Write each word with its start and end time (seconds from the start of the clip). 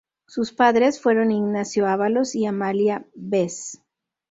Sus 0.25 0.51
padres 0.51 0.99
fueron 0.99 1.29
Ignacio 1.31 1.85
Ávalos 1.85 2.33
y 2.33 2.47
Amalia 2.47 3.05
Vez. 3.13 3.83